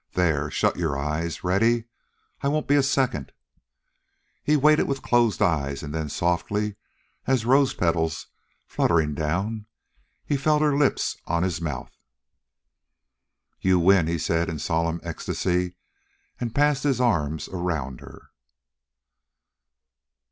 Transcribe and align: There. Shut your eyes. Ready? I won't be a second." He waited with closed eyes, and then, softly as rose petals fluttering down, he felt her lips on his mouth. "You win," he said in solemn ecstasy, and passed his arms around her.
There. 0.13 0.49
Shut 0.49 0.77
your 0.77 0.97
eyes. 0.97 1.43
Ready? 1.43 1.83
I 2.41 2.47
won't 2.47 2.67
be 2.67 2.73
a 2.73 2.81
second." 2.81 3.31
He 4.41 4.55
waited 4.55 4.87
with 4.87 5.03
closed 5.03 5.43
eyes, 5.43 5.83
and 5.83 5.93
then, 5.93 6.09
softly 6.09 6.75
as 7.27 7.45
rose 7.45 7.75
petals 7.75 8.25
fluttering 8.65 9.13
down, 9.13 9.67
he 10.25 10.37
felt 10.37 10.63
her 10.63 10.75
lips 10.75 11.17
on 11.27 11.43
his 11.43 11.61
mouth. 11.61 11.91
"You 13.59 13.77
win," 13.77 14.07
he 14.07 14.17
said 14.17 14.49
in 14.49 14.57
solemn 14.57 15.01
ecstasy, 15.03 15.75
and 16.39 16.55
passed 16.55 16.81
his 16.81 16.99
arms 16.99 17.47
around 17.49 18.01
her. 18.01 18.31